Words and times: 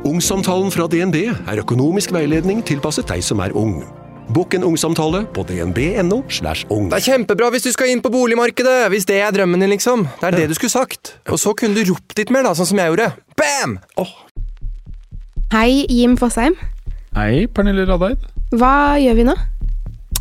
Ungsamtalen 0.00 0.70
fra 0.72 0.86
DNB 0.88 1.16
er 1.28 1.60
økonomisk 1.60 2.14
veiledning 2.16 2.62
tilpasset 2.64 3.04
deg 3.10 3.20
som 3.24 3.42
er 3.44 3.52
ung. 3.52 3.82
Bokk 4.32 4.54
en 4.56 4.64
ungsamtale 4.64 5.26
på 5.34 5.42
dnb.no. 5.44 6.22
slash 6.32 6.64
ung. 6.72 6.86
Det 6.88 7.02
er 7.02 7.04
kjempebra 7.10 7.50
hvis 7.52 7.66
du 7.66 7.72
skal 7.74 7.92
inn 7.92 8.00
på 8.00 8.12
boligmarkedet, 8.14 8.88
hvis 8.94 9.04
det 9.10 9.18
er 9.20 9.34
drømmen 9.36 9.60
din, 9.60 9.74
liksom. 9.74 10.06
Det 10.22 10.30
er 10.30 10.38
det 10.38 10.46
du 10.48 10.56
skulle 10.56 10.72
sagt. 10.72 11.18
Og 11.28 11.36
så 11.42 11.52
kunne 11.52 11.76
du 11.76 11.92
ropt 11.92 12.16
litt 12.16 12.32
mer, 12.32 12.46
da, 12.48 12.54
sånn 12.56 12.70
som 12.70 12.80
jeg 12.80 12.94
gjorde. 12.94 13.10
Bam! 13.36 13.76
Hei, 15.52 15.84
Jim 15.90 16.16
Fosheim. 16.16 16.56
Hei, 17.18 17.44
Pernille 17.52 17.84
Radeid. 17.90 18.24
Hva 18.56 18.96
gjør 19.02 19.20
vi 19.20 19.28
nå? 19.28 19.36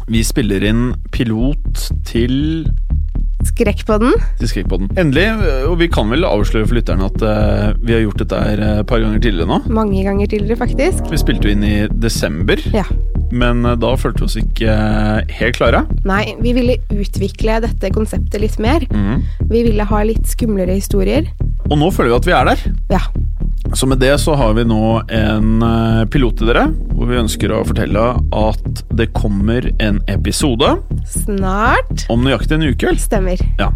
Vi 0.09 0.25
spiller 0.25 0.65
inn 0.65 0.89
pilot 1.13 1.85
til, 2.09 2.65
Skrekkpodden? 3.59 4.13
til 4.39 4.47
Skrekkpodden. 4.53 4.87
Endelig, 4.99 5.25
og 5.67 5.75
vi 5.81 5.89
kan 5.91 6.07
vel 6.11 6.23
avsløre 6.23 6.67
for 6.69 6.77
lytterne 6.79 7.09
at 7.09 7.23
uh, 7.25 7.73
vi 7.83 7.91
har 7.97 8.05
gjort 8.05 8.21
dette 8.23 8.39
her 8.39 8.61
et 8.79 8.87
par 8.87 9.01
ganger 9.03 9.19
tidligere 9.19 9.49
nå. 9.51 9.57
Mange 9.75 10.03
ganger 10.05 10.29
tidligere, 10.31 10.59
faktisk. 10.61 11.09
Vi 11.11 11.19
spilte 11.19 11.49
jo 11.49 11.55
inn 11.57 11.65
i 11.67 11.73
desember, 11.91 12.61
Ja. 12.73 12.85
men 13.35 13.65
eh, 13.67 13.75
da 13.79 13.91
følte 13.99 14.23
vi 14.23 14.29
oss 14.29 14.37
ikke 14.39 14.71
eh, 14.71 15.35
helt 15.41 15.59
klare. 15.59 15.83
Nei, 16.07 16.35
vi 16.41 16.53
ville 16.55 16.77
utvikle 16.95 17.59
dette 17.67 17.91
konseptet 17.95 18.39
litt 18.41 18.55
mer. 18.63 18.85
Mm. 18.95 19.25
Vi 19.51 19.63
ville 19.67 19.85
ha 19.91 20.03
litt 20.07 20.25
skumlere 20.31 20.77
historier. 20.79 21.27
Og 21.69 21.75
nå 21.77 21.91
føler 21.93 22.13
vi 22.15 22.19
at 22.21 22.29
vi 22.31 22.37
er 22.39 22.49
der. 22.53 22.63
Ja. 22.95 23.01
Så 23.73 23.87
med 23.87 23.99
det 24.01 24.17
så 24.19 24.33
har 24.35 24.53
vi 24.57 24.63
nå 24.67 25.01
en 25.13 25.61
eh, 25.63 26.01
pilot 26.11 26.39
til 26.39 26.49
dere, 26.49 26.65
hvor 26.95 27.07
vi 27.09 27.19
ønsker 27.19 27.51
å 27.53 27.61
fortelle 27.67 28.01
at 28.35 28.81
det 28.97 29.11
kommer 29.15 29.69
en 29.79 30.01
episode 30.09 30.71
Snart. 31.07 32.05
om 32.11 32.25
nøyaktig 32.25 32.57
en 32.57 32.65
uke. 32.65 32.89
vel? 32.89 32.99
Stemmer. 32.99 33.41
Ja. 33.61 33.69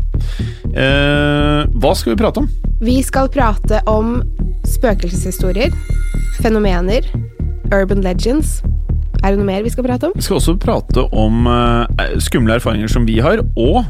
Eh, 0.73 1.63
hva 1.77 1.93
skal 1.95 2.15
vi 2.15 2.19
prate 2.23 2.43
om? 2.43 2.49
Vi 2.83 2.97
skal 3.05 3.29
prate 3.31 3.79
om 3.87 4.17
spøkelseshistorier, 4.67 5.71
fenomener, 6.41 7.07
urban 7.71 8.01
legends. 8.03 8.61
Er 9.23 9.31
det 9.31 9.39
noe 9.39 9.47
mer 9.47 9.63
vi 9.63 9.71
skal 9.71 9.85
prate 9.87 10.09
om? 10.09 10.17
Vi 10.17 10.25
skal 10.25 10.41
også 10.41 10.57
prate 10.59 11.05
om 11.15 11.45
eh, 11.47 12.17
skumle 12.23 12.57
erfaringer 12.57 12.91
som 12.91 13.05
vi 13.07 13.21
har, 13.23 13.39
og 13.55 13.85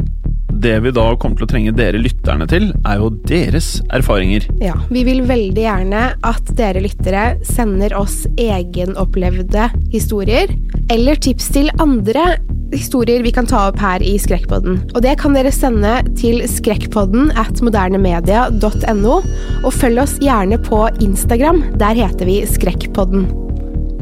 det 0.63 0.78
vi 0.85 0.91
da 0.96 1.06
kommer 1.19 1.40
til 1.40 1.47
å 1.47 1.51
trenge 1.51 1.74
dere 1.75 2.00
lytterne 2.01 2.47
til, 2.50 2.69
er 2.88 3.01
jo 3.01 3.09
deres 3.28 3.75
erfaringer. 3.94 4.47
Ja. 4.63 4.75
Vi 4.94 5.03
vil 5.07 5.24
veldig 5.28 5.66
gjerne 5.66 6.03
at 6.25 6.51
dere 6.57 6.81
lyttere 6.84 7.25
sender 7.47 7.96
oss 8.00 8.24
egenopplevde 8.40 9.69
historier, 9.94 10.51
eller 10.94 11.19
tips 11.22 11.51
til 11.56 11.72
andre 11.84 12.34
historier 12.74 13.22
vi 13.22 13.31
kan 13.35 13.46
ta 13.50 13.68
opp 13.69 13.78
her 13.84 14.01
i 14.01 14.16
Skrekkpodden. 14.22 14.79
Og 14.96 15.01
det 15.06 15.18
kan 15.22 15.35
dere 15.38 15.51
sende 15.53 16.00
til 16.18 16.41
skrekkpodden 16.50 17.30
at 17.38 17.62
modernemedia.no, 17.62 19.19
og 19.63 19.72
følg 19.78 20.01
oss 20.06 20.16
gjerne 20.24 20.57
på 20.66 20.88
Instagram. 21.06 21.62
Der 21.81 22.00
heter 22.01 22.30
vi 22.30 22.40
Skrekkpodden. 22.50 23.28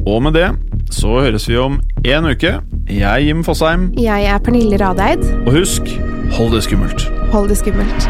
Og 0.08 0.22
med 0.26 0.38
det 0.40 0.50
så 0.92 1.20
høres 1.22 1.46
vi 1.50 1.60
om 1.62 1.80
én 2.04 2.26
uke. 2.28 2.58
Jeg 2.92 3.08
er 3.08 3.22
Jim 3.24 3.44
Fosheim, 3.48 3.92
Jeg 4.00 4.26
er 4.28 4.40
Pernille 4.44 4.80
Radeid. 4.82 5.24
og 5.46 5.54
husk 5.62 5.88
hold 6.31 6.53
det 6.53 6.64
skummelt. 6.64 7.12
Hold 7.31 7.50
det 7.50 7.58
skummelt. 7.58 8.09